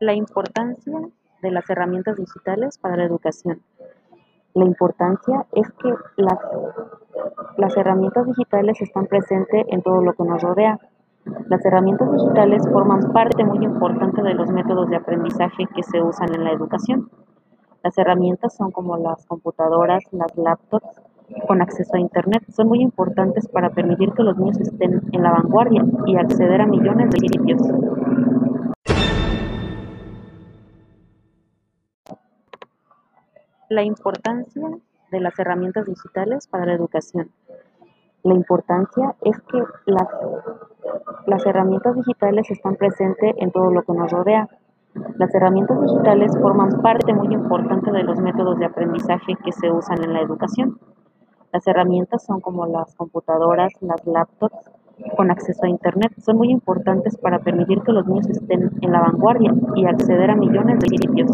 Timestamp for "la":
0.00-0.14, 2.96-3.04, 4.54-4.64, 16.44-16.52, 25.22-25.32, 33.70-33.82, 36.64-36.72, 38.22-38.32, 50.14-50.22, 58.92-59.00